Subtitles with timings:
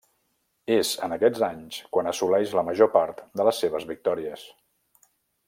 [0.75, 4.49] És en aquests anys quan assoleix la major part de les seves victòries.